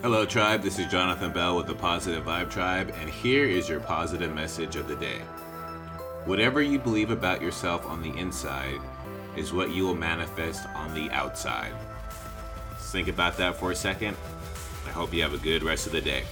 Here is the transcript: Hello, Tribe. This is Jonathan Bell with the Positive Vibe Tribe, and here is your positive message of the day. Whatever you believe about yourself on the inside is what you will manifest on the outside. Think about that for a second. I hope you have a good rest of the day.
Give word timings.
Hello, 0.00 0.24
Tribe. 0.24 0.62
This 0.62 0.78
is 0.78 0.86
Jonathan 0.86 1.32
Bell 1.32 1.56
with 1.56 1.66
the 1.66 1.74
Positive 1.74 2.24
Vibe 2.24 2.48
Tribe, 2.50 2.94
and 3.00 3.10
here 3.10 3.44
is 3.44 3.68
your 3.68 3.80
positive 3.80 4.32
message 4.32 4.76
of 4.76 4.86
the 4.86 4.94
day. 4.94 5.18
Whatever 6.24 6.62
you 6.62 6.78
believe 6.78 7.10
about 7.10 7.42
yourself 7.42 7.84
on 7.84 8.00
the 8.00 8.16
inside 8.16 8.78
is 9.36 9.52
what 9.52 9.72
you 9.72 9.84
will 9.84 9.96
manifest 9.96 10.68
on 10.76 10.94
the 10.94 11.10
outside. 11.10 11.72
Think 12.78 13.08
about 13.08 13.36
that 13.38 13.56
for 13.56 13.72
a 13.72 13.74
second. 13.74 14.16
I 14.86 14.90
hope 14.90 15.12
you 15.12 15.20
have 15.22 15.34
a 15.34 15.38
good 15.38 15.64
rest 15.64 15.86
of 15.86 15.92
the 15.92 16.00
day. 16.00 16.22